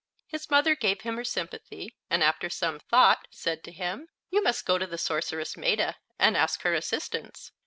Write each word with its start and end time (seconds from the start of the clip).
His 0.25 0.49
mother 0.49 0.73
gave 0.75 1.01
him 1.01 1.15
her 1.17 1.23
sympathy, 1.23 1.95
and 2.09 2.23
after 2.23 2.49
some 2.49 2.79
thought, 2.79 3.27
said 3.29 3.63
to 3.65 3.71
him: 3.71 4.07
"You 4.31 4.41
must 4.41 4.65
go 4.65 4.79
to 4.79 4.87
the 4.87 4.97
sorceress 4.97 5.55
Maetta 5.55 5.93
and 6.17 6.35
ask 6.35 6.63
her 6.63 6.73
assistance. 6.73 7.51